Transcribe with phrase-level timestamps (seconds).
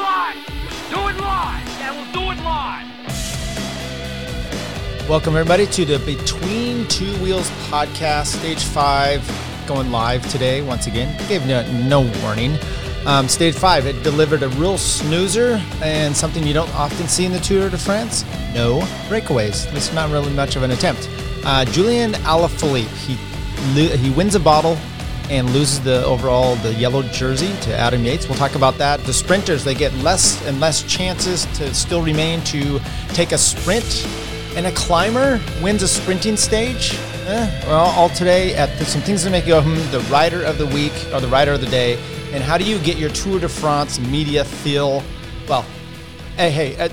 [0.00, 0.36] live.
[0.90, 1.66] We'll do it live.
[5.08, 9.22] Welcome, everybody, to the Between Two Wheels podcast, stage five,
[9.66, 11.16] going live today once again.
[11.28, 12.56] Gave no, no warning.
[13.06, 17.32] Um, stage five, it delivered a real snoozer and something you don't often see in
[17.32, 19.66] the Tour de France no breakaways.
[19.74, 21.08] Is not really much of an attempt.
[21.44, 23.16] Uh, Julian Alaphilippe, he,
[23.96, 24.76] he wins a bottle
[25.30, 28.28] and loses the overall the yellow jersey to Adam Yates.
[28.28, 29.00] We'll talk about that.
[29.04, 32.80] The sprinters they get less and less chances to still remain to
[33.10, 34.06] take a sprint,
[34.56, 36.98] and a climber wins a sprinting stage.
[37.26, 40.42] Eh, well, all today at the, some things to make you go, hmm, the rider
[40.42, 41.94] of the week or the rider of the day,
[42.32, 45.02] and how do you get your Tour de France media feel?
[45.48, 45.64] Well,
[46.36, 46.76] hey, hey.
[46.76, 46.88] Uh,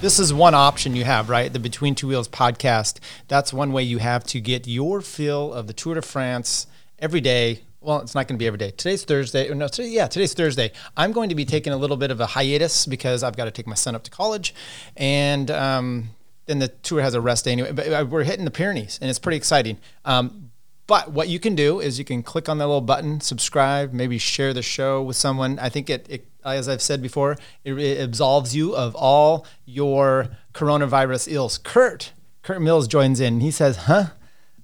[0.00, 1.52] this is one option you have, right?
[1.52, 3.00] The Between Two Wheels podcast.
[3.28, 6.66] That's one way you have to get your feel of the Tour de France
[6.98, 8.70] every day well, it's not going to be every day.
[8.70, 9.52] Today's Thursday.
[9.54, 10.72] No, today, yeah, today's Thursday.
[10.96, 13.50] I'm going to be taking a little bit of a hiatus because I've got to
[13.50, 14.54] take my son up to college,
[14.96, 16.10] and um,
[16.46, 17.72] then the tour has a rest day anyway.
[17.72, 19.78] But uh, we're hitting the Pyrenees, and it's pretty exciting.
[20.04, 20.50] Um,
[20.86, 24.18] but what you can do is you can click on that little button, subscribe, maybe
[24.18, 25.58] share the show with someone.
[25.58, 30.28] I think it, it as I've said before, it, it absolves you of all your
[30.52, 31.56] coronavirus ills.
[31.56, 33.40] Kurt, Kurt Mills joins in.
[33.40, 34.06] He says, "Huh."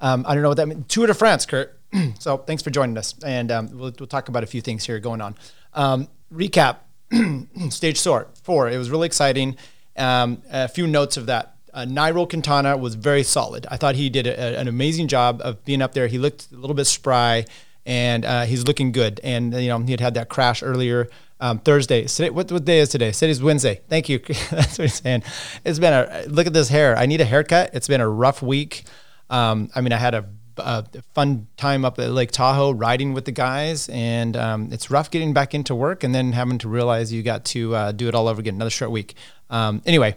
[0.00, 0.84] Um, I don't know what that means.
[0.88, 1.78] Tour de France, Kurt.
[2.18, 4.98] so thanks for joining us, and um, we'll, we'll, talk about a few things here
[4.98, 5.34] going on.
[5.74, 6.78] Um, recap:
[7.70, 8.68] stage sort four.
[8.68, 9.56] It was really exciting.
[9.96, 11.54] Um, a few notes of that.
[11.72, 13.66] Uh, Nairo Quintana was very solid.
[13.70, 16.06] I thought he did a, an amazing job of being up there.
[16.06, 17.44] He looked a little bit spry,
[17.84, 19.20] and uh, he's looking good.
[19.22, 21.08] And you know he had had that crash earlier
[21.40, 22.04] um, Thursday.
[22.04, 23.12] Today, what, what day is today?
[23.12, 23.80] Today's Wednesday.
[23.88, 24.18] Thank you.
[24.50, 25.22] That's what he's saying.
[25.64, 26.96] It's been a look at this hair.
[26.96, 27.70] I need a haircut.
[27.74, 28.84] It's been a rough week.
[29.28, 30.24] Um, I mean, I had a
[30.58, 30.84] a
[31.14, 35.32] fun time up at Lake Tahoe riding with the guys, and um, it's rough getting
[35.32, 38.28] back into work and then having to realize you got to uh, do it all
[38.28, 38.54] over again.
[38.54, 39.14] Another short week.
[39.50, 40.16] Um, anyway,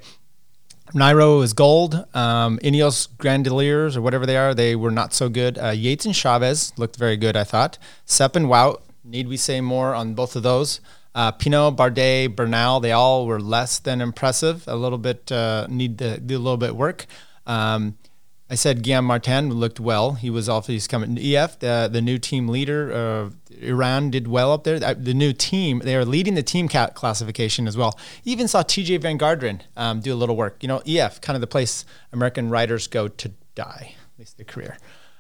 [0.93, 2.05] Nairo is gold.
[2.13, 5.57] Um, Ineos Grenadiers or whatever they are, they were not so good.
[5.57, 7.77] Uh, Yates and Chaves looked very good, I thought.
[8.05, 10.81] Sepp and Wout, need we say more on both of those?
[11.13, 14.67] Uh, Pinot, Bardet, Bernal, they all were less than impressive.
[14.67, 17.05] A little bit uh, need to do a little bit work.
[17.45, 17.97] Um,
[18.51, 20.13] I said Guillaume Martin looked well.
[20.13, 21.17] He was also he's coming.
[21.19, 24.79] EF, the the new team leader, uh, Urán did well up there.
[24.79, 27.97] The new team, they are leading the team cat classification as well.
[28.25, 30.57] Even saw Tejay Van Garderen um, do a little work.
[30.61, 34.45] You know, EF, kind of the place American riders go to die, at least their
[34.45, 34.77] career.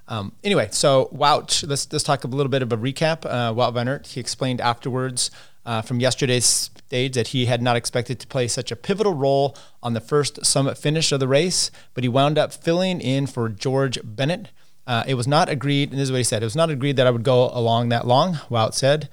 [0.07, 3.25] Um, anyway, so Wout, let's let's talk a little bit of a recap.
[3.25, 5.29] Uh, Wout van Aert, he explained afterwards
[5.67, 9.93] uh, from yesterday's that he had not expected to play such a pivotal role on
[9.93, 13.99] the first summit finish of the race, but he wound up filling in for George
[14.03, 14.49] Bennett.
[14.87, 16.95] Uh, it was not agreed, and this is what he said: it was not agreed
[16.95, 18.35] that I would go along that long.
[18.49, 19.09] Wout said,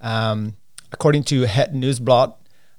[0.00, 0.56] um,
[0.92, 2.34] according to Het Nieuwsblad,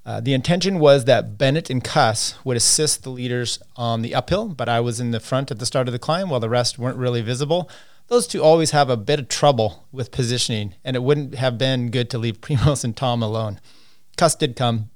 [0.05, 4.49] uh, the intention was that Bennett and Kuss would assist the leaders on the uphill,
[4.49, 6.77] but I was in the front at the start of the climb while the rest
[6.77, 7.69] weren't really visible
[8.11, 11.89] those two always have a bit of trouble with positioning, and it wouldn't have been
[11.89, 13.61] good to leave Primoz and Tom alone.
[14.17, 14.89] Kuss did come,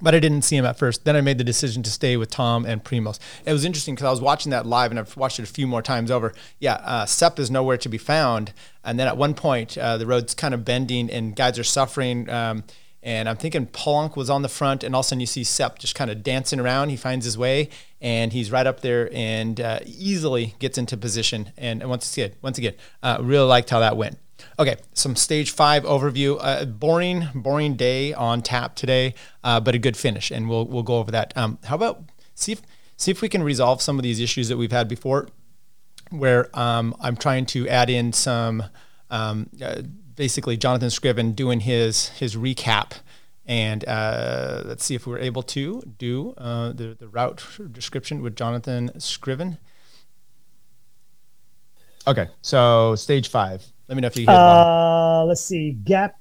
[0.00, 1.04] but I didn't see him at first.
[1.04, 3.18] Then I made the decision to stay with Tom and Primoz.
[3.44, 5.66] It was interesting because I was watching that live, and I've watched it a few
[5.66, 6.32] more times over.
[6.58, 8.52] Yeah, uh, Sepp is nowhere to be found,
[8.84, 12.28] and then at one point uh, the road's kind of bending, and guys are suffering.
[12.30, 12.64] Um,
[13.02, 15.44] and I'm thinking Polanc was on the front, and all of a sudden you see
[15.44, 16.88] Sepp just kind of dancing around.
[16.88, 17.70] He finds his way,
[18.00, 21.52] and he's right up there and uh, easily gets into position.
[21.56, 24.18] And, and once again, once again, uh, really liked how that went.
[24.58, 26.38] Okay, some stage five overview.
[26.40, 30.82] Uh, boring, boring day on tap today, uh, but a good finish, and we'll we'll
[30.82, 31.36] go over that.
[31.36, 32.02] Um, how about
[32.34, 32.62] see if
[32.96, 35.28] see if we can resolve some of these issues that we've had before,
[36.10, 38.64] where um, I'm trying to add in some.
[39.10, 39.82] Um, uh,
[40.18, 42.92] basically Jonathan Scriven doing his his recap.
[43.46, 47.42] And uh, let's see if we are able to do uh, the, the route
[47.72, 49.56] description with Jonathan Scriven.
[52.06, 53.64] Okay, so stage five.
[53.88, 54.26] Let me know if you.
[54.26, 56.14] Uh, let's see, gap.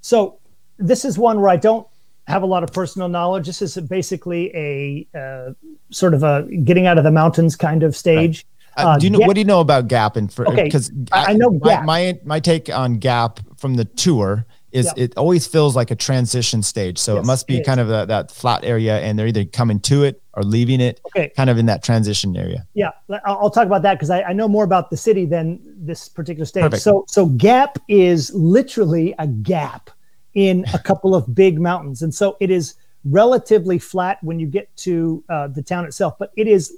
[0.00, 0.38] So
[0.78, 1.86] this is one where I don't
[2.26, 3.46] have a lot of personal knowledge.
[3.46, 5.52] This is basically a uh,
[5.90, 8.44] sort of a getting out of the mountains kind of stage.
[8.76, 8.84] Right.
[8.84, 11.32] Uh, do you know what do you know about Gap and for because I, I,
[11.32, 14.44] know my, my, my take on Gap from the tour
[14.76, 16.98] is it always feels like a transition stage.
[16.98, 19.44] So yes, it must be it kind of a, that flat area, and they're either
[19.44, 21.00] coming to it or leaving it.
[21.06, 22.66] Okay, kind of in that transition area.
[22.74, 22.90] Yeah,
[23.24, 26.44] I'll talk about that because I, I, know more about the city than this particular
[26.44, 26.62] stage.
[26.62, 26.82] Perfect.
[26.82, 29.90] So so Gap is literally a gap
[30.34, 32.74] in a couple of big mountains, and so it is
[33.04, 36.76] relatively flat when you get to uh, the town itself, but it is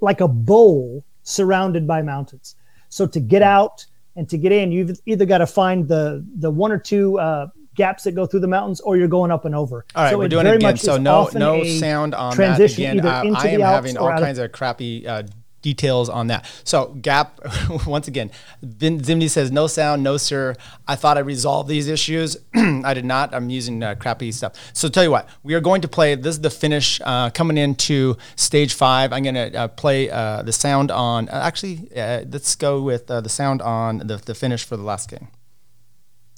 [0.00, 2.54] like a bowl surrounded by mountains.
[2.88, 3.84] So to get out
[4.16, 7.48] and to get in, you've either got to find the the one or two uh,
[7.74, 9.84] gaps that go through the mountains, or you're going up and over.
[9.94, 10.76] All right, so we're doing it again.
[10.76, 13.34] So no no sound on transition that again.
[13.34, 15.22] Uh, I am having all kinds of crappy uh,
[15.66, 16.48] details on that.
[16.62, 17.40] So Gap,
[17.86, 18.30] once again,
[18.62, 20.54] Vin, Zimney says no sound, no sir.
[20.86, 22.36] I thought I resolved these issues.
[22.54, 23.34] I did not.
[23.34, 24.52] I'm using uh, crappy stuff.
[24.72, 26.14] So tell you what, we are going to play.
[26.14, 29.12] This is the finish uh, coming into stage five.
[29.12, 31.28] I'm going to uh, play uh, the sound on.
[31.28, 35.10] Uh, actually, uh, let's go with the sound on the, the finish for the last
[35.10, 35.28] game.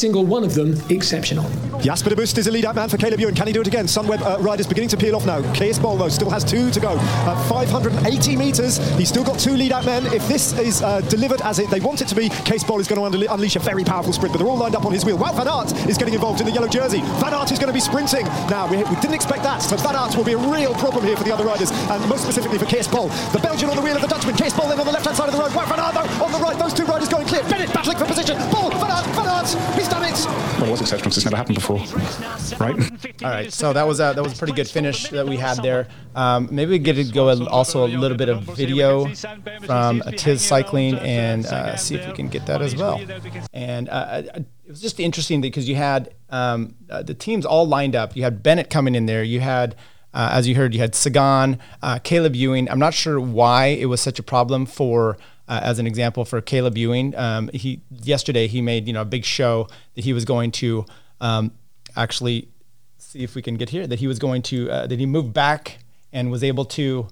[0.01, 1.45] Single one of them exceptional.
[1.81, 3.35] Jasper De Buyst is a lead out man for Caleb Ewan.
[3.35, 3.87] Can he do it again?
[3.87, 5.43] Sunweb uh, Riders beginning to peel off now.
[5.55, 6.95] Case Bolvo still has two to go.
[7.27, 8.79] Uh, 580 metres.
[8.97, 10.07] He's still got two lead out men.
[10.15, 12.87] If this is uh, delivered as it, they want it to be, Cees Bol is
[12.87, 15.19] going to unleash a very powerful sprint, but they're all lined up on his wheel.
[15.19, 17.01] Wout van Aert is getting involved in the yellow jersey.
[17.19, 18.25] Van Aert is going to be sprinting.
[18.47, 21.17] Now, we, we didn't expect that, so Van Aert will be a real problem here
[21.17, 23.09] for the other riders, and most specifically for Cees Bol.
[23.35, 24.37] The Belgian on the wheel of the Dutchman.
[24.39, 25.51] Cees Bol then on the left hand side of the road.
[25.51, 26.57] Wout van Aert though, on the right.
[26.57, 27.43] Those two riders going clear.
[27.51, 28.39] Bennett battling for position.
[28.55, 29.51] Bol, Van Aert, Van Aert.
[29.75, 30.27] He's done it.
[30.59, 31.79] Well, it was exceptional because it's never happened before,
[32.59, 33.23] right?
[33.25, 35.63] All right, so that was a, that was a pretty good finish that we had
[35.63, 35.89] there.
[36.15, 39.07] Um, maybe we get to go a, also a little bit of video
[39.65, 43.01] from Tiz Cycling and uh, see if we can get that as well.
[43.53, 47.95] And uh, it was just interesting because you had um, uh, the teams all lined
[47.97, 48.17] up.
[48.17, 49.23] You had Bennett coming in there.
[49.23, 49.77] You had
[50.15, 52.69] uh, as you heard, you had Sagan, uh, Caleb Ewan.
[52.69, 56.41] I'm not sure why it was such a problem for, uh, as an example, for
[56.41, 57.15] Caleb Ewan.
[57.17, 60.85] Um, he yesterday he made you know a big show that he was going to
[61.21, 61.53] um,
[61.97, 62.49] actually
[62.99, 65.33] see if we can get here that he was going to uh, that he moved
[65.33, 65.79] back
[66.13, 67.09] and was able to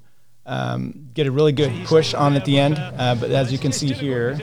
[0.46, 2.78] um, get a really good push on at the end.
[2.78, 4.34] Uh, but as you can see here,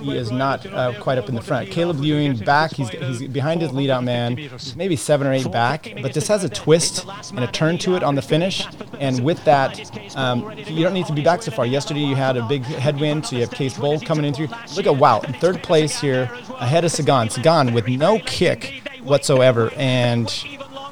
[0.00, 1.70] he is not uh, quite up in the front.
[1.70, 4.38] Caleb Ewan back, he's, he's behind his lead out man,
[4.76, 8.02] maybe seven or eight back, but this has a twist and a turn to it
[8.02, 8.66] on the finish.
[8.98, 11.66] And with that, um, you don't need to be back so far.
[11.66, 14.48] Yesterday you had a big headwind, so you have Cees Bol coming in through.
[14.76, 17.28] Look at Wow, third place here, ahead of Sagan.
[17.28, 19.72] Sagan with no kick whatsoever.
[19.76, 20.28] And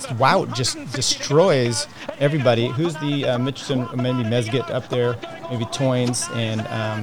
[0.06, 1.86] Wout just destroys
[2.18, 2.68] everybody.
[2.68, 3.38] Who's the uh?
[3.38, 5.16] Maybe Mezgec up there,
[5.50, 7.02] maybe Theuns, and um,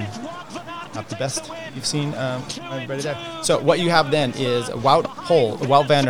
[0.93, 2.13] not the best you've seen.
[2.15, 3.17] Um, everybody there.
[3.43, 6.05] So what you have then is Wout Pole, Wout Van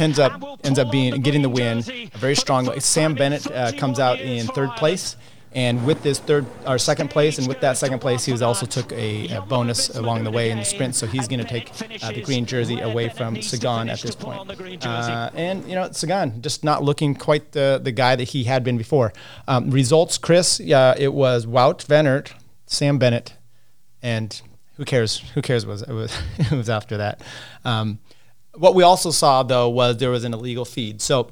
[0.00, 1.82] ends up ends up being getting the win,
[2.14, 2.78] very strong.
[2.80, 5.16] Sam Bennett uh, comes out in third place.
[5.52, 8.66] And with this third or second place, and with that second place, he was also
[8.66, 10.94] took a, a bonus along the way in the sprint.
[10.94, 11.70] So he's going to take
[12.02, 14.50] uh, the green jersey away from Sagan at this point.
[14.84, 18.62] Uh, and you know, Sagan just not looking quite the the guy that he had
[18.62, 19.12] been before.
[19.46, 20.60] Um, results, Chris.
[20.60, 22.34] Yeah, it was Wout Van Aert,
[22.66, 23.34] Sam Bennett,
[24.02, 24.40] and
[24.74, 25.18] who cares?
[25.34, 25.64] Who cares?
[25.64, 27.22] Was it was it was after that.
[27.64, 28.00] Um,
[28.54, 31.00] what we also saw though was there was an illegal feed.
[31.00, 31.30] So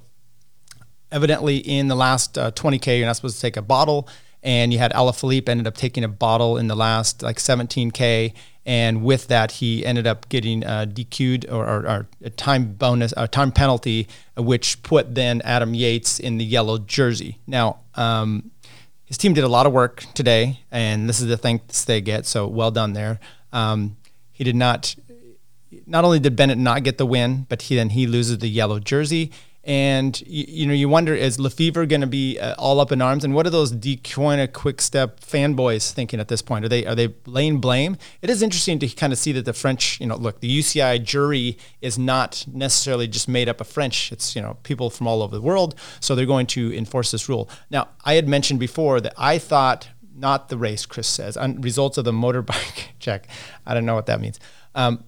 [1.11, 4.09] evidently in the last uh, 20k you're not supposed to take a bottle.
[4.43, 8.33] And you had Alaphilippe ended up taking a bottle in the last like 17k
[8.67, 13.15] and with that he ended up getting uh, DQ'd or, or, or, a time bonus
[13.17, 17.39] a time penalty which put then Adam Yates in the yellow jersey.
[17.47, 18.51] Now um,
[19.05, 22.27] his team did a lot of work today and this is the thanks they get
[22.27, 23.21] so well done there.
[23.53, 23.97] Um,
[24.33, 24.95] he did not
[25.87, 28.81] not only did Bennett not get the win but he then he loses the yellow
[28.81, 29.31] jersey
[29.67, 33.03] and you, you, know, you wonder is Lefevere going to be uh, all up in
[33.03, 33.25] arms?
[33.25, 36.65] And what are those Deceuninck Quick Step fanboys thinking at this point?
[36.65, 37.97] Are they are they laying blame?
[38.23, 41.03] It is interesting to kind of see that the French, you know, look, the UCI
[41.03, 44.13] jury is not necessarily just made up of French.
[44.13, 47.29] It's you know people from all over the world, so they're going to enforce this
[47.29, 47.51] rule.
[47.69, 50.87] Now, I had mentioned before that I thought not the race.
[50.87, 53.27] Chris says on results of the motorbike check.
[53.67, 54.39] I don't know what that means.
[54.77, 55.03] Um,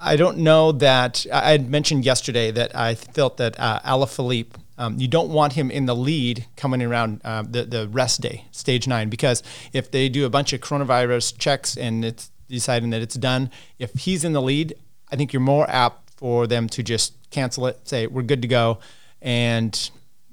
[0.00, 4.98] I don't know that I had mentioned yesterday that I felt that uh, Alaphilippe, um,
[4.98, 8.86] you don't want him in the lead coming around uh, the the rest day, stage
[8.86, 13.16] nine, because if they do a bunch of coronavirus checks and it's deciding that it's
[13.16, 14.74] done, if he's in the lead,
[15.10, 18.48] I think you're more apt for them to just cancel it, say we're good to
[18.48, 18.78] go,
[19.20, 19.90] and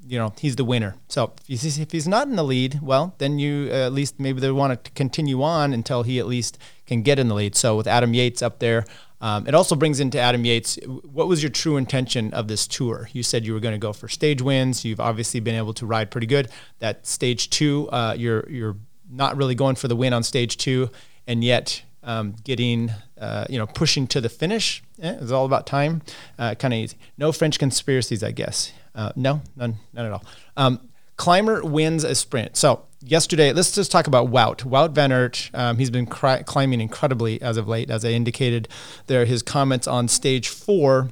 [0.07, 0.95] you know he's the winner.
[1.07, 4.19] So if he's, if he's not in the lead, well, then you uh, at least
[4.19, 7.55] maybe they want to continue on until he at least can get in the lead.
[7.55, 8.85] So with Adam Yates up there.
[9.21, 10.77] Um, it also brings into Adam Yates.
[10.85, 13.09] What was your true intention of this tour?
[13.11, 14.83] You said you were going to go for stage wins.
[14.85, 16.49] You've obviously been able to ride pretty good.
[16.79, 18.75] That stage two, uh, you're you're
[19.09, 20.89] not really going for the win on stage two,
[21.25, 24.81] and yet um, getting uh, you know pushing to the finish.
[25.01, 26.01] Eh, it's all about time.
[26.39, 26.97] Uh, kind of easy.
[27.17, 28.71] No French conspiracies, I guess.
[28.93, 30.23] Uh, no, none, none at all.
[30.55, 32.55] Um, climber wins a sprint.
[32.55, 34.63] So yesterday, let's just talk about Wout.
[34.63, 38.69] Wout Van Aert, um, he's been cri- climbing incredibly as of late, as I indicated
[39.07, 39.25] there.
[39.25, 41.09] His comments on stage four,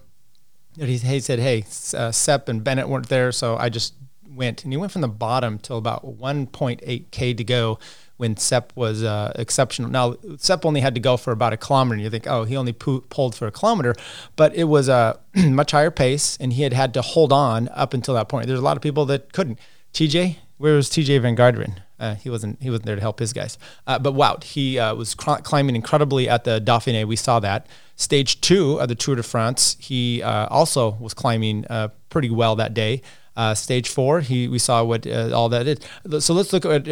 [0.78, 3.94] he, he said, hey, uh, Sepp and Bennett weren't there, so I just
[4.28, 7.80] went, and he went from the bottom till about 1.8k to go
[8.24, 9.90] when Sepp was uh, exceptional.
[9.90, 12.56] Now Sepp only had to go for about a kilometer, and you think, oh, he
[12.56, 13.96] only pu- pulled for a kilometer,
[14.38, 17.94] but it was a much higher pace, and he had had to hold on up
[17.94, 18.48] until that point.
[18.48, 19.60] There's a lot of people that couldn't.
[19.94, 21.76] Tejay, where was Tejay Van Garderen?
[22.00, 23.58] Uh, he wasn't he wasn't there to help his guys.
[23.86, 27.06] Uh, but Wout, he uh, was cl- climbing incredibly at the Dauphiné.
[27.06, 27.68] We saw that.
[27.98, 32.56] Stage two of the Tour de France, he uh, also was climbing uh, pretty well
[32.56, 33.02] that day.
[33.36, 35.80] Uh, stage four, he we saw what all that is.
[36.26, 36.88] So let's look at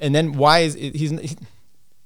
[0.00, 1.10] and then why is he's.
[1.10, 1.36] He,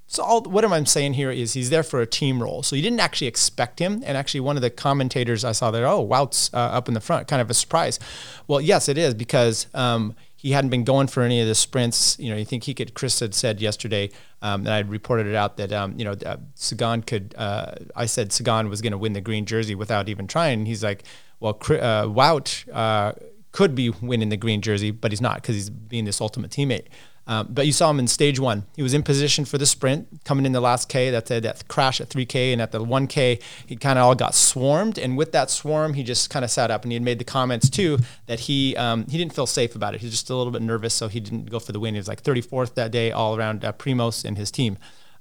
[0.07, 2.65] so all, what am I saying here is he's there for a team role.
[2.65, 4.03] So you didn't actually expect him.
[4.05, 7.29] And actually, one of the commentators I saw there, oh, Wout's up in the front,
[7.29, 8.01] kind of a surprise.
[8.49, 12.19] Well, yes, it is because um, he hadn't been going for any of the sprints.
[12.19, 12.95] You know, you think he could.
[12.95, 16.39] Chris had said yesterday, um, and I reported it out that um, you know uh,
[16.55, 17.35] Sagan could.
[17.37, 20.65] Uh, I said Sagan was going to win the green jersey without even trying.
[20.65, 21.05] He's like,
[21.41, 23.13] well, uh, Wout uh,
[23.53, 26.87] could be winning the green jersey, but he's not because he's being this ultimate teammate.
[27.27, 28.65] Um, but you saw him in stage one.
[28.75, 31.11] He was in position for the sprint coming in the last K.
[31.11, 32.53] That's a, that crash at 3K.
[32.53, 34.99] And at the 1K, he kind of all got swarmed.
[34.99, 37.25] And with that swarm, he just kind of sat up and he had made the
[37.25, 40.01] comments too that he um, he didn't feel safe about it.
[40.01, 40.93] He was just a little bit nervous.
[40.93, 41.95] So he didn't go for the win.
[41.95, 44.77] He was like 34th that day all around uh, Primoz and his team.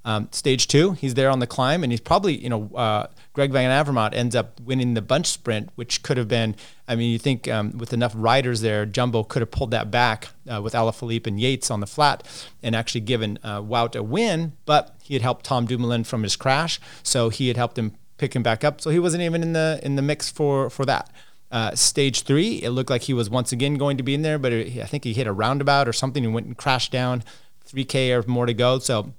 [0.05, 3.51] Um, stage two, he's there on the climb, and he's probably, you know, uh, Greg
[3.51, 6.55] Van Avermaet ends up winning the bunch sprint, which could have been,
[6.87, 10.29] I mean, you think um, with enough riders there, Jumbo could have pulled that back
[10.51, 12.23] uh, with Alaphilippe and Yates on the flat
[12.63, 16.35] and actually given uh, Wout a win, but he had helped Tom Dumoulin from his
[16.35, 19.53] crash, so he had helped him pick him back up, so he wasn't even in
[19.53, 21.09] the in the mix for for that.
[21.51, 24.37] Uh, stage three, it looked like he was once again going to be in there,
[24.37, 27.23] but it, I think he hit a roundabout or something and went and crashed down.
[27.69, 28.79] 3K or more to go.
[28.79, 29.13] So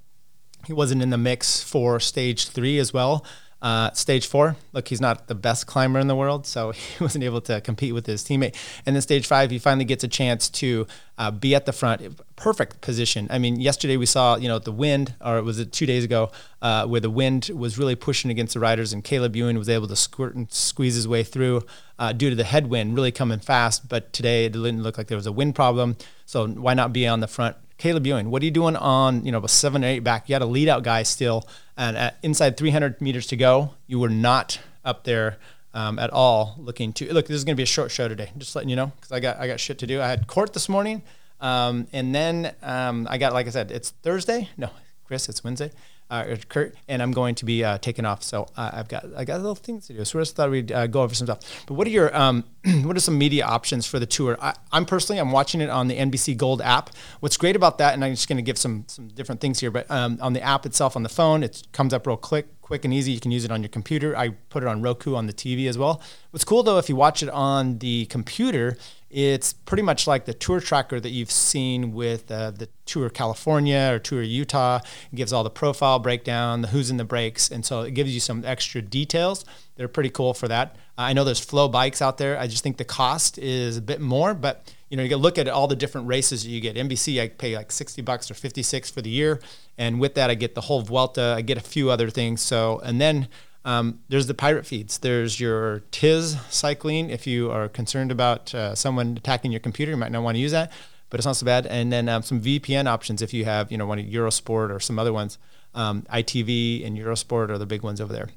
[0.65, 3.25] he wasn't in the mix for stage three as well.
[3.61, 7.23] Uh, stage four, look, he's not the best climber in the world, so he wasn't
[7.23, 8.55] able to compete with his teammate.
[8.85, 10.87] And then stage five, he finally gets a chance to
[11.19, 13.27] uh, be at the front, perfect position.
[13.29, 16.31] I mean, yesterday we saw, you know, the wind, or was it two days ago,
[16.63, 19.87] uh, where the wind was really pushing against the riders, and Caleb Ewan was able
[19.87, 21.63] to squirt and squeeze his way through
[21.99, 23.87] uh, due to the headwind really coming fast.
[23.87, 27.05] But today it didn't look like there was a wind problem, so why not be
[27.05, 27.57] on the front?
[27.81, 30.29] Caleb Ewan, what are you doing on, you know, a seven or eight back?
[30.29, 33.97] You had a lead out guy still, and at inside 300 meters to go, you
[33.97, 35.39] were not up there
[35.73, 37.25] um, at all looking to look.
[37.25, 38.29] This is going to be a short show today.
[38.37, 39.99] Just letting you know because I got I got shit to do.
[39.99, 41.01] I had court this morning,
[41.39, 44.47] um, and then um, I got like I said, it's Thursday.
[44.57, 44.69] No,
[45.07, 45.71] Chris, it's Wednesday
[46.11, 48.21] uh, Kurt, and I'm going to be uh, taking off.
[48.21, 50.05] So uh, I've got I got a little things to do.
[50.05, 51.39] So I just thought we'd uh, go over some stuff.
[51.65, 52.43] But what are your um,
[52.83, 54.37] what are some media options for the tour?
[54.41, 56.89] I, am personally I'm watching it on the NBC Gold app.
[57.21, 59.71] What's great about that, and I'm just going to give some some different things here.
[59.71, 62.85] But um, on the app itself on the phone, it comes up real quick, quick
[62.85, 63.11] and easy.
[63.11, 64.15] You can use it on your computer.
[64.15, 66.01] I put it on Roku on the TV as well.
[66.29, 68.77] What's cool though, if you watch it on the computer,
[69.09, 73.91] it's pretty much like the tour tracker that you've seen with uh, the Tour California
[73.91, 74.79] or Tour Utah.
[75.11, 78.13] It gives all the profile breakdown, the who's in the breaks, and so it gives
[78.13, 79.43] you some extra details.
[79.75, 80.77] They're pretty cool for that.
[80.97, 82.39] I know there's FloBikes out there.
[82.39, 85.47] I just think the cost is a bit more, but you know you look at
[85.47, 86.75] all the different races you get.
[86.75, 89.39] NBC I pay like 60 bucks or 56 for the year,
[89.77, 91.33] and with that I get the whole Vuelta.
[91.37, 92.41] I get a few other things.
[92.41, 93.29] So and then
[93.63, 94.97] um, there's the pirate feeds.
[94.97, 97.09] There's your Tiz cycling.
[97.09, 100.39] If you are concerned about uh, someone attacking your computer, you might not want to
[100.39, 100.73] use that,
[101.09, 101.67] but it's not so bad.
[101.67, 104.81] And then um, some VPN options if you have, you know, one of Eurosport or
[104.81, 105.37] some other ones.
[105.73, 108.29] Um, ITV and Eurosport are the big ones over there.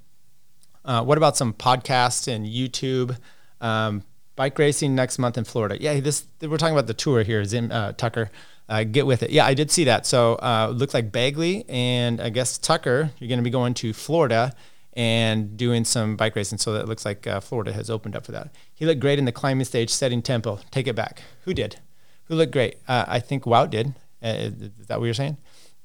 [0.84, 3.16] Uh, what about some podcasts and YouTube?
[3.60, 4.04] Um,
[4.36, 5.76] bike racing next month in Florida.
[5.80, 8.30] Yeah, this we're talking about the tour here, Zim uh, Tucker.
[8.68, 9.30] Uh, get with it.
[9.30, 10.06] Yeah, I did see that.
[10.06, 13.92] So uh, looks like Bagley and I guess Tucker, you're going to be going to
[13.92, 14.54] Florida
[14.94, 16.56] and doing some bike racing.
[16.58, 18.54] So that looks like uh, Florida has opened up for that.
[18.74, 20.60] He looked great in the climbing stage, setting tempo.
[20.70, 21.22] Take it back.
[21.42, 21.76] Who did?
[22.24, 22.76] Who looked great?
[22.88, 23.88] Uh, I think Wout did.
[24.22, 25.36] Uh, is that what you're saying?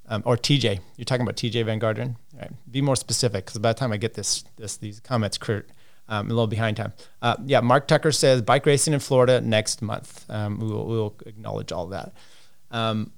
[0.08, 0.80] Um, or Tejay?
[0.96, 2.16] You're talking about Tejay Van Garderen.
[2.36, 2.52] All right.
[2.72, 5.70] Be more specific, because by the time I get this, this these comments, Kurt,
[6.10, 6.92] um, a little behind time.
[7.22, 10.26] Uh, yeah, Mark Tucker says bike racing in Florida next month.
[10.30, 12.14] Um, we, will, we will acknowledge all that.
[12.72, 13.14] Um,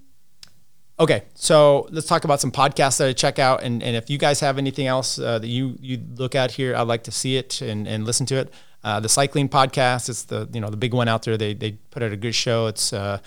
[0.99, 4.19] Okay, so let's talk about some podcasts that I check out, and, and if you
[4.19, 7.37] guys have anything else uh, that you you look at here, I'd like to see
[7.37, 8.53] it and, and listen to it.
[8.83, 11.37] Uh, the cycling podcast, it's the you know the big one out there.
[11.37, 12.67] They they put out a good show.
[12.67, 13.17] It's uh,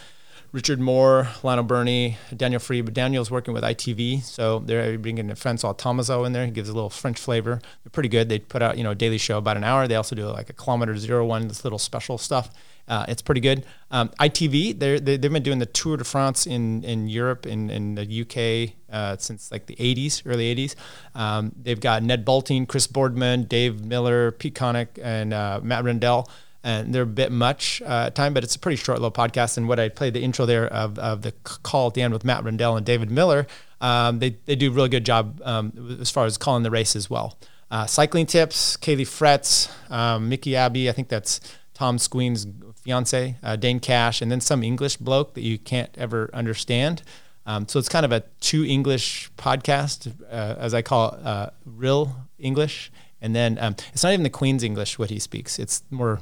[0.55, 5.35] Richard Moore, Lionel Birnie, Daniel Friebe, but Daniel's working with ITV, so they're bringing a
[5.35, 6.47] Francois Thomazeau in there.
[6.47, 7.61] He gives a little French flavor.
[7.83, 8.29] They're pretty good.
[8.29, 9.89] They put out you know a daily show about an hour.
[9.89, 12.51] They also do like a kilometer zero one, this little special stuff.
[12.87, 13.67] Uh, it's pretty good.
[13.91, 17.97] Um, ITV, they, have been doing the Tour de France in, in Europe, in, in
[17.97, 20.75] the UK, uh, since like the 80s, early 80s.
[21.15, 26.29] Um, they've got Ned Boulting, Chris Boardman, Dave Millar, Pete Kennaugh, and uh, Matt Rendell.
[26.65, 29.59] And they're a bit much uh, time, but it's a pretty short little podcast.
[29.59, 32.25] And what I played the intro there of, of the call at the end with
[32.25, 33.47] Matt Rendell and David Millar,
[33.83, 36.97] um, they, they do a really good job um, as far as calling the race
[36.97, 37.37] as well.
[37.71, 41.39] Uh, cycling tips, Caley Fretz, um, Mickey Abbey, I think that's
[41.75, 42.47] Tom Squeen's
[42.83, 47.03] fiance, uh, Dane Cash, and then some English bloke that you can't ever understand.
[47.47, 51.51] Um, so it's kind of a two English podcast, uh, as I call it, uh,
[51.67, 52.91] real English.
[53.21, 55.59] And then um, it's not even the Queen's English what he speaks.
[55.59, 56.21] It's more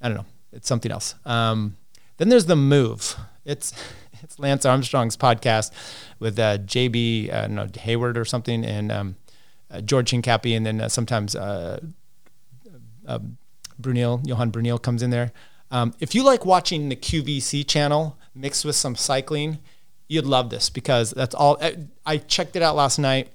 [0.00, 0.26] I don't know.
[0.52, 1.14] It's something else.
[1.24, 1.76] Um,
[2.16, 3.16] then there's the move.
[3.44, 3.72] It's
[4.22, 5.70] it's Lance Armstrong's podcast
[6.18, 9.16] with uh, JB uh, no, Hayward or something, and um,
[9.70, 11.80] uh, George Hincapie, and then uh, sometimes uh,
[13.06, 13.18] uh,
[13.80, 15.32] Bruyneel, Johan Bruyneel comes in there.
[15.70, 19.58] Um, if you like watching the QVC channel mixed with some cycling,
[20.08, 21.60] you'd love this because that's all.
[22.04, 23.28] I checked it out last night.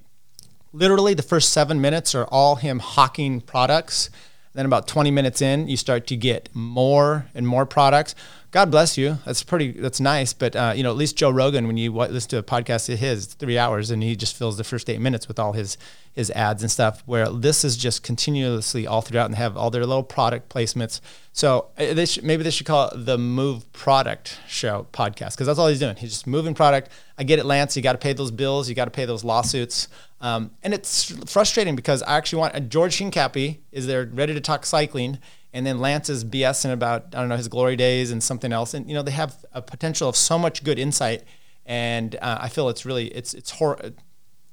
[0.74, 4.10] Literally, the first seven minutes are all him hawking products
[4.53, 8.15] then about 20 minutes in, you start to get more and more products.
[8.51, 9.17] God bless you.
[9.25, 9.72] That's pretty.
[9.72, 10.34] That's nice.
[10.34, 13.00] But uh, you know, at least Joe Rogan, when you listen to a podcast of
[13.00, 15.77] his, three hours, and he just fills the first eight minutes with all his
[16.12, 17.01] his ads and stuff.
[17.05, 21.00] Where this is just continuously all throughout, and have all their little product placements.
[21.31, 25.48] So uh, they should, maybe they should call it the Move Product Show podcast because
[25.48, 25.96] that's all he's doing.
[25.96, 26.89] He's just moving product.
[27.17, 27.77] I get it, Lance.
[27.77, 28.67] You got to pay those bills.
[28.67, 29.88] You got to pay those lawsuits.
[30.20, 34.41] Um, and it's frustrating because I actually want uh, George Hincapie is there ready to
[34.41, 35.20] talk cycling
[35.53, 38.74] and then Lance is BSing about I don't know his glory days and something else,
[38.74, 41.24] and you know they have a potential of so much good insight,
[41.65, 43.79] and uh, I feel it's really it's it's hor-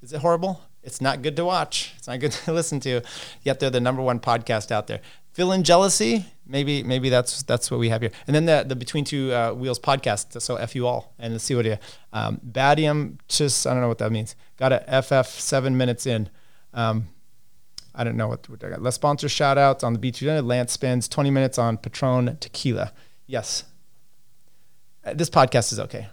[0.02, 0.61] Is it horrible?
[0.83, 1.93] It's not good to watch.
[1.99, 3.02] It's not good to listen to.
[3.43, 5.00] Yet they're the number one podcast out there.
[5.33, 6.26] Feeling jealousy?
[6.47, 8.11] Maybe maybe that's that's what we have here.
[8.26, 10.40] And then the the Between Two uh, Wheels podcast.
[10.40, 11.78] So f you all, and let's see what you
[12.12, 13.19] um, Badium.
[13.28, 14.35] Just I don't know what that means.
[14.57, 16.28] Got a FF seven minutes in.
[16.75, 17.09] Um,
[17.99, 18.81] I don't know what, what I got.
[18.81, 20.23] Less sponsor shout outs on the Beach.
[20.23, 22.93] Lance spends 20 minutes on Patron tequila.
[23.26, 23.64] Yes.
[25.05, 26.07] Uh, this podcast is okay.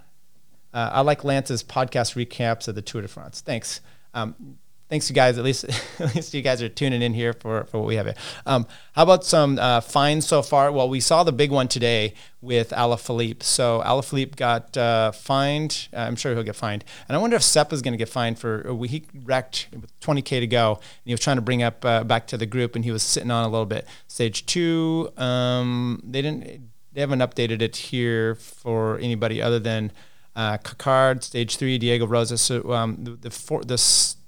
[0.73, 3.39] Uh, I like Lance's podcast recaps of the Tour de France.
[3.41, 3.81] Thanks.
[4.15, 4.57] Um,
[4.89, 5.37] thanks you guys.
[5.37, 5.65] At least,
[5.99, 8.15] at least you guys are tuning in here for, for what we have here.
[8.45, 10.71] Um, how about some uh, fines so far?
[10.71, 13.43] Well, we saw the big one today with Alaphilippe.
[13.43, 15.87] So Alaphilippe got uh, fined.
[15.93, 16.83] Uh, I'm sure he'll get fined.
[17.07, 19.99] And I wonder if Sepp is going to get fined for uh, he wrecked with
[19.99, 20.75] 20k to go.
[20.75, 23.03] And he was trying to bring up uh, back to the group, and he was
[23.03, 23.87] sitting on a little bit.
[24.07, 26.69] Stage two, um, they didn't.
[26.93, 29.91] They haven't updated it here for anybody other than
[30.33, 31.25] uh, Card.
[31.25, 32.37] Stage three, Diego Rosa.
[32.37, 33.77] So um, the the, for, the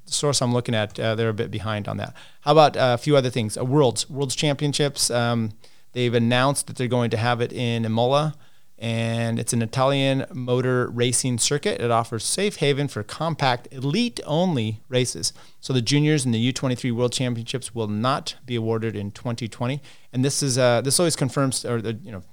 [0.10, 2.14] source I'm looking at, uh, they're a bit behind on that.
[2.42, 3.58] How about uh, a few other things?
[3.58, 5.10] Uh, Worlds, Worlds Championships.
[5.10, 5.52] Um,
[5.94, 8.36] they've announced that they're going to have it in Imola,
[8.78, 11.82] and it's an Italian motor racing circuit.
[11.82, 15.34] It offers safe haven for compact, elite-only races.
[15.60, 19.82] So the juniors and the U23 World Championships will not be awarded in 2020,
[20.14, 22.24] and this is uh, this always confirms, or the, you know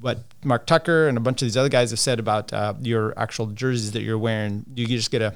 [0.00, 3.18] what Mark Tucker and a bunch of these other guys have said about uh, your
[3.18, 4.64] actual jerseys that you're wearing.
[4.74, 5.34] You just get a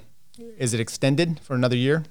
[0.59, 2.05] is it extended for another year?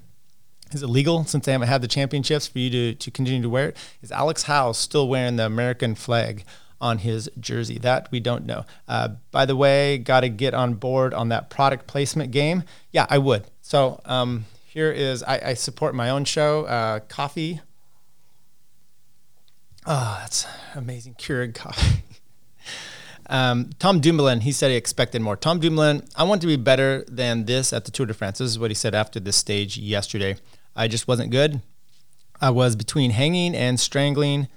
[0.71, 3.49] Is it legal since they haven't had the championships for you to, to continue to
[3.49, 3.77] wear it?
[4.01, 6.43] Is Alex Howes still wearing the American flag
[6.79, 7.79] on his jersey?
[7.79, 8.65] That we don't know.
[8.87, 12.63] Uh, by the way, got to get on board on that product placement game.
[12.91, 13.45] Yeah, I would.
[13.61, 17.61] So um, here is I, I, support my own show, uh, Coffee.
[19.85, 21.15] Oh, that's amazing.
[21.15, 22.03] Keurig coffee.
[23.29, 25.37] Um, Tom Dumoulin, he said he expected more.
[25.37, 28.39] Tom Dumoulin, I want to be better than this at the Tour de France.
[28.39, 30.35] This is what he said after this stage yesterday.
[30.75, 31.61] I just wasn't good.
[32.41, 34.47] I was between hanging and strangling.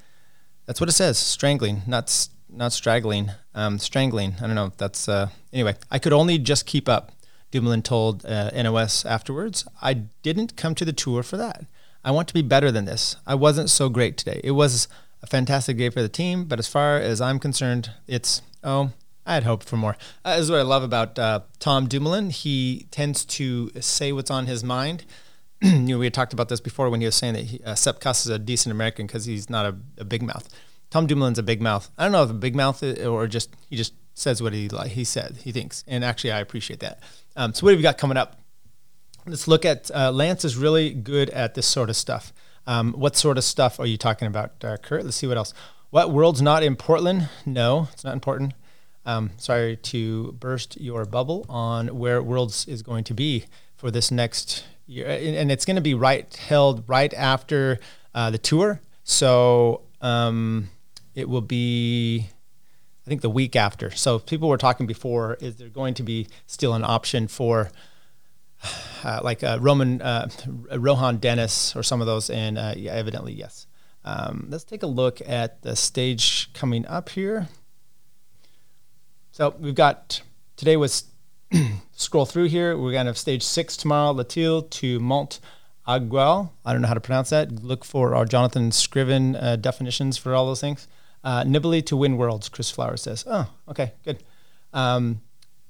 [0.67, 4.35] That's what it says, strangling, not not straggling, um, strangling.
[4.39, 4.67] I don't know.
[4.67, 5.77] If that's uh, anyway.
[5.91, 7.13] I could only just keep up.
[7.51, 9.67] Dumoulin told uh, NOS afterwards.
[9.83, 11.67] I didn't come to the tour for that.
[12.05, 13.17] I want to be better than this.
[13.27, 14.41] I wasn't so great today.
[14.43, 14.89] It was
[15.23, 18.93] a fantastic day for the team, but as far as I'm concerned, it's Oh,
[19.25, 19.97] I had hoped for more.
[20.25, 22.31] Uh, this is what I love about uh, Tom Dumoulin.
[22.31, 25.05] He tends to say what's on his mind.
[25.63, 27.75] you know, we had talked about this before when he was saying that he, uh,
[27.75, 30.49] Sepp Kuss is a decent American because he's not a, a, big mouth.
[30.91, 31.89] Tom Dumoulin's a big mouth.
[31.97, 34.69] I don't know if a big mouth is, or just he just says what he
[34.69, 34.91] like.
[34.91, 37.01] He said he thinks, and actually I appreciate that.
[37.37, 38.41] Um, so what have we got coming up?
[39.25, 42.33] Let's look at uh, Lance is really good at this sort of stuff.
[42.67, 45.05] Um, what sort of stuff are you talking about, uh, Kurt?
[45.05, 45.55] Let's see what else.
[45.93, 47.29] What world's not in Portland?
[47.45, 48.55] No, it's not important.
[49.05, 53.45] Um, sorry to burst your bubble on where Worlds is going to be
[53.77, 57.79] for this next year, and it's going to be right held right after
[58.15, 58.81] uh, the tour.
[59.05, 60.71] So um,
[61.15, 62.27] it will be,
[63.07, 63.91] I think, the week after.
[63.91, 67.71] So people were talking before: is there going to be still an option for?
[69.05, 70.29] Uh, like uh, Roman uh,
[70.75, 73.67] Rohan Dennis or some of those, and uh, yeah, evidently yes.
[74.05, 77.49] Um, let's take a look at the stage coming up here.
[79.31, 80.23] So we've got
[80.57, 81.05] today was
[81.93, 82.77] scroll through here.
[82.77, 85.41] We're gonna have stage six tomorrow, Le Teil to Mont
[85.87, 86.51] Aigoual.
[86.65, 87.63] I don't know how to pronounce that.
[87.63, 90.89] Look for our Jonathan Scriven uh, definitions for all those things.
[91.25, 93.25] Uh, Nibali to win worlds, Chris Flower says.
[93.27, 94.23] Oh, okay, good.
[94.73, 95.21] Um,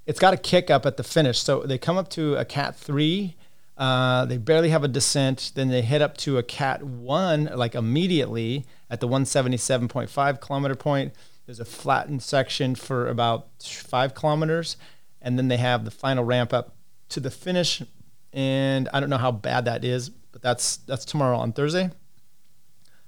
[0.06, 1.38] it's got a kick up at the finish.
[1.38, 3.36] So they come up to a cat three.
[3.76, 5.52] Uh, they barely have a descent.
[5.54, 11.14] Then they head up to a cat one, like immediately at the 177.5 kilometer point.
[11.46, 14.76] There's a flattened section for about five kilometers.
[15.20, 16.74] And then they have the final ramp up
[17.10, 17.82] to the finish.
[18.32, 21.90] And I don't know how bad that is, but that's that's tomorrow on Thursday.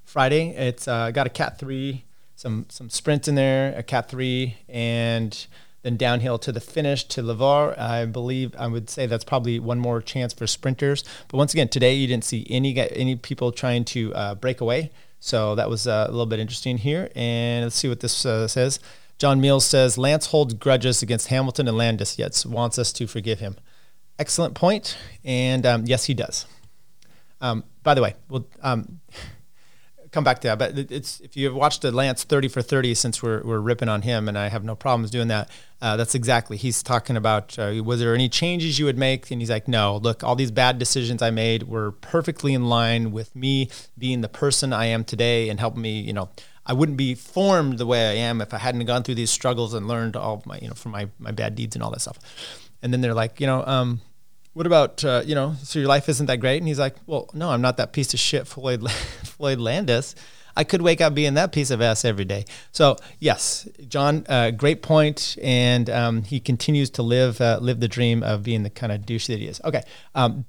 [0.05, 2.05] Friday, it's uh, got a cat three,
[2.37, 5.47] some some sprints in there, a cat three, and
[5.85, 7.79] then downhill to the finish to Lavaur.
[7.79, 11.05] I believe I would say that's probably one more chance for sprinters.
[11.29, 14.91] But once again, today you didn't see any any people trying to uh, break away.
[15.21, 17.11] So that was uh, a little bit interesting here.
[17.15, 18.81] And let's see what this uh, says.
[19.19, 23.39] John Mills says Lance holds grudges against Hamilton and Landis, yet wants us to forgive
[23.39, 23.57] him.
[24.19, 26.47] Excellent point, and um, yes, he does.
[27.41, 29.01] Um, by the way, well, um,
[30.15, 30.59] come back to that.
[30.59, 34.03] But it's if you've watched the Lance 30 for 30 since we're, we're ripping on
[34.03, 35.51] him, and I have no problems doing that.
[35.83, 36.57] Uh, that's exactly.
[36.57, 39.31] He's talking about uh, was there any changes you would make?
[39.31, 39.97] And he's like, no.
[39.97, 44.29] Look, all these bad decisions I made were perfectly in line with me being the
[44.29, 46.01] person I am today and helping me.
[46.01, 46.31] You know,
[46.65, 49.75] I wouldn't be formed the way I am if I hadn't gone through these struggles
[49.75, 52.19] and learned all my you know from my my bad deeds and all that stuff.
[52.83, 54.01] And then they're like, you know, um,
[54.55, 56.59] what about uh, you know so your life isn't that great?
[56.59, 60.15] And he's like well no i'm not that piece of shit floyd floyd landis.
[60.57, 62.45] I could wake up being that piece of ass every day.
[62.73, 65.37] So yes john uh, great point.
[65.43, 69.05] And um, he continues to live uh, live the dream of being the kind of
[69.05, 69.61] douche that he is.
[69.65, 69.83] Okay
[70.15, 70.45] um,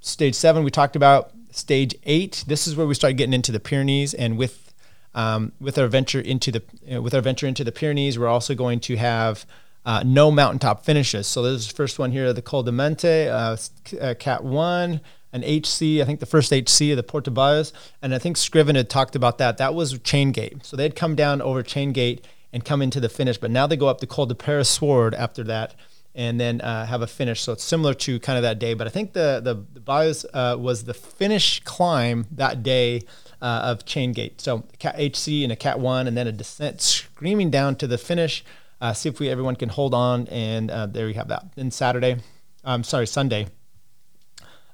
[0.00, 2.44] stage seven we talked about stage eight.
[2.46, 4.14] This is where we start getting into the pyrenees.
[4.14, 4.72] And with
[5.14, 8.54] um, with our venture into the know, with our venture into the pyrenees we're also
[8.54, 9.44] going to have
[9.84, 11.26] uh, no mountaintop finishes.
[11.26, 13.56] So there's the first one here, the Col de Mente, uh,
[14.00, 15.00] uh Cat 1,
[15.32, 17.64] an HC, I think the first HC of the Porta
[18.02, 19.58] And I think Scriven had talked about that.
[19.58, 20.64] That was chain gate.
[20.64, 23.38] So they'd come down over chain gate and come into the finish.
[23.38, 25.74] But now they go up the Col de Peyresourde after that
[26.14, 27.40] and then uh, have a finish.
[27.40, 28.74] So it's similar to kind of that day.
[28.74, 33.02] But I think the, the, the uh, was the finish climb that day
[33.40, 34.40] uh, of chain gate.
[34.40, 37.98] So Cat HC and a Cat 1 and then a descent screaming down to the
[37.98, 38.44] finish
[38.80, 41.54] uh, see if we everyone can hold on, and uh, there you have that.
[41.54, 42.16] Then Saturday,
[42.64, 43.48] I'm sorry, Sunday.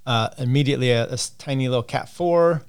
[0.07, 2.63] Uh, immediately a, a, tiny little cat four,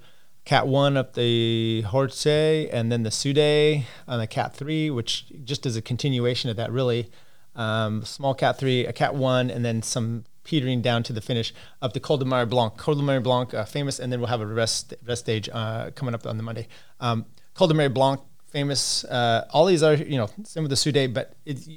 [0.43, 5.67] cat one up the Horse, and then the Sude on the cat three, which just
[5.67, 7.11] is a continuation of that really.
[7.55, 11.53] Um, small cat three, a cat one, and then some petering down to the finish
[11.81, 12.77] up the Col de Marie-Blanque.
[12.77, 16.15] Col de Marie-Blanque, uh, famous, and then we'll have a rest rest stage uh, coming
[16.15, 16.67] up on the Monday.
[16.99, 19.03] Um, Col de Marie-Blanque, famous.
[19.05, 21.67] Uh, all these are, you know, some of the Sude, but it,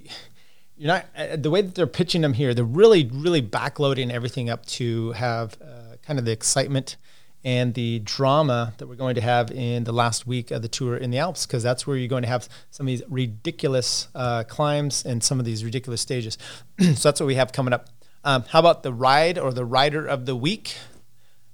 [0.76, 2.54] you're not uh, the way that they're pitching them here.
[2.54, 6.96] They're really, really backloading everything up to have uh, kind of the excitement
[7.42, 10.96] and the drama that we're going to have in the last week of the tour
[10.96, 14.44] in the Alps, because that's where you're going to have some of these ridiculous uh,
[14.44, 16.36] climbs and some of these ridiculous stages.
[16.80, 17.88] so that's what we have coming up.
[18.24, 20.76] Um, how about the ride or the rider of the week?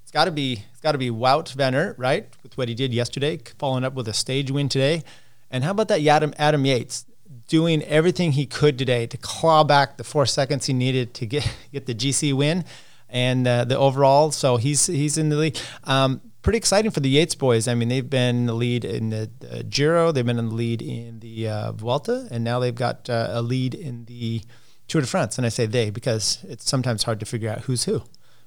[0.03, 2.29] It's got to be got to be Wout van Aert, right?
[2.45, 5.03] With what he did yesterday, following up with a stage win today.
[5.51, 7.07] And how about that Adam, Adam Yates
[7.49, 11.57] doing everything he could today to claw back the four seconds he needed to get
[11.73, 12.65] get the GC win
[13.09, 14.31] and uh, the overall.
[14.31, 15.61] So he's he's in the lead.
[15.83, 17.67] Um, pretty exciting for the Yates boys.
[17.67, 20.55] I mean, they've been in the lead in the uh, Giro, they've been in the
[20.55, 24.43] lead in the uh, Vuelta, and now they've got uh, a lead in the
[24.87, 25.37] Tour de France.
[25.37, 28.05] And I say they because it's sometimes hard to figure out who's who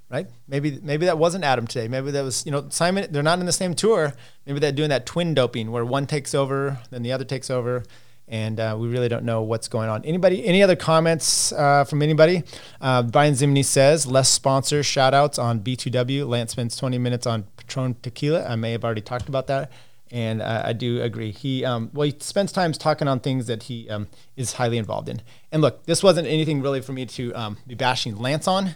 [0.09, 0.27] right?
[0.47, 1.87] Maybe maybe that wasn't Adam today.
[1.87, 3.07] Maybe that was you know Simon.
[3.11, 4.13] They're not in the same tour.
[4.45, 7.83] Maybe they're doing that twin doping where one takes over, then the other takes over,
[8.27, 10.03] and uh, we really don't know what's going on.
[10.05, 10.45] Anybody?
[10.45, 12.43] Any other comments uh, from anybody?
[12.81, 16.27] Uh, Brian Zimney says less sponsor shout outs on B2W.
[16.27, 18.45] Lance spends 20 minutes on Patron Tequila.
[18.45, 19.71] I may have already talked about that.
[20.11, 21.31] And uh, I do agree.
[21.31, 25.07] He um, well, he spends time talking on things that he um, is highly involved
[25.07, 25.21] in.
[25.51, 28.73] And look, this wasn't anything really for me to um, be bashing Lance on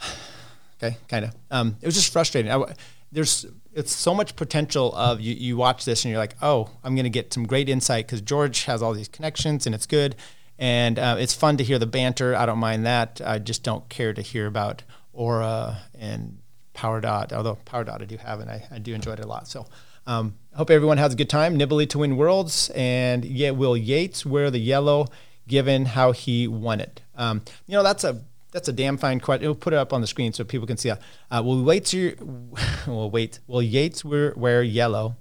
[0.82, 1.34] okay, kind of.
[1.50, 2.50] Um, it was just frustrating.
[2.50, 2.74] I,
[3.12, 6.94] there's it's so much potential of you, you watch this and you're like, oh, I'm
[6.94, 10.16] going to get some great insight because George has all these connections and it's good.
[10.58, 12.34] And uh, it's fun to hear the banter.
[12.34, 13.20] I don't mind that.
[13.22, 14.82] I just don't care to hear about
[15.12, 16.38] Aura and
[16.72, 19.26] Power Dot, although Power Dot I do have and I, I do enjoy it a
[19.26, 19.46] lot.
[19.46, 19.66] So
[20.06, 21.58] um, hope everyone has a good time.
[21.58, 22.70] Nibali to win worlds.
[22.74, 25.08] And yeah, will Yates wear the yellow
[25.46, 27.02] given how he won it?
[27.14, 28.22] Um, you know, that's a
[28.56, 29.46] that's a damn fine question.
[29.46, 30.98] We'll put it up on the screen so people can see it.
[31.30, 31.94] Uh, will Yates,
[32.86, 35.14] will wait, will Yates wear, wear yellow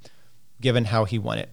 [0.62, 1.50] given how he won it?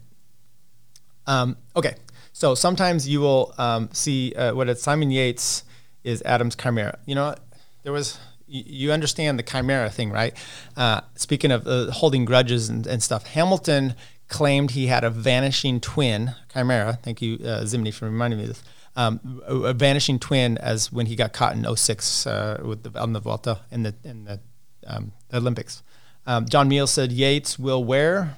[1.27, 1.97] Um, okay,
[2.33, 5.65] so sometimes you will um, see uh, what it's Simon Yates
[6.05, 7.01] is Adam's chimera.
[7.05, 7.35] You know,
[7.83, 8.17] there was
[8.47, 10.37] you understand the chimera thing, right?
[10.77, 13.95] Uh, speaking of uh, holding grudges and, and, stuff, Hamilton
[14.29, 16.99] claimed he had a vanishing twin chimera.
[17.03, 18.63] Thank you, uh, Zimney, for reminding me of this.
[18.95, 23.01] Um, a, a, vanishing twin as when he got caught in 06 uh, with the,
[23.01, 24.39] on the Vuelta in the in the,
[24.87, 25.83] um, Olympics.
[26.27, 28.37] Um, John Meal said Yates will wear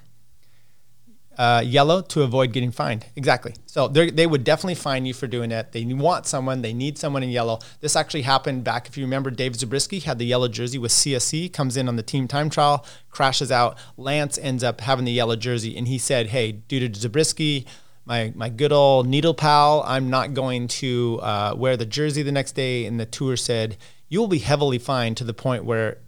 [1.36, 3.06] uh, yellow to avoid getting fined.
[3.16, 3.54] Exactly.
[3.66, 5.72] So they would definitely fine you for doing it.
[5.72, 6.62] They want someone.
[6.62, 7.58] They need someone in yellow.
[7.80, 8.86] This actually happened back.
[8.86, 11.52] If you remember, Dave Zabriskie had the yellow jersey with CSC.
[11.52, 13.76] Comes in on the team time trial, crashes out.
[13.96, 17.66] Lance ends up having the yellow jersey, and he said, "Hey, due to Zabriskie."
[18.06, 22.32] My, my good old needle pal, I'm not going to uh, wear the jersey the
[22.32, 22.84] next day.
[22.84, 23.76] And the tour said,
[24.08, 25.98] You will be heavily fined to the point where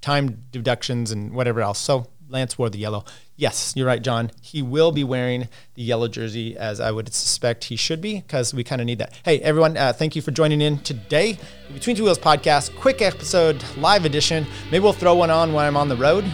[0.00, 1.78] time deductions and whatever else.
[1.78, 3.04] So Lance wore the yellow.
[3.36, 4.30] Yes, you're right, John.
[4.40, 8.54] He will be wearing the yellow jersey, as I would suspect he should be, because
[8.54, 9.18] we kind of need that.
[9.24, 11.38] Hey, everyone, uh, thank you for joining in today.
[11.72, 14.46] Between Two Wheels podcast, quick episode, live edition.
[14.70, 16.24] Maybe we'll throw one on when I'm on the road.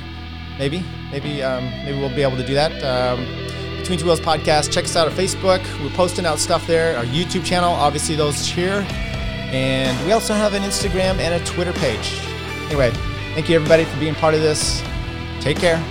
[0.59, 2.73] Maybe, maybe, um, maybe we'll be able to do that.
[2.83, 3.58] Um,
[3.89, 4.71] Between Two Wheels podcast.
[4.71, 5.65] Check us out on Facebook.
[5.83, 6.95] We're posting out stuff there.
[6.99, 11.73] Our YouTube channel, obviously those here, and we also have an Instagram and a Twitter
[11.73, 12.21] page.
[12.67, 12.91] Anyway,
[13.33, 14.83] thank you everybody for being part of this.
[15.41, 15.83] Take care.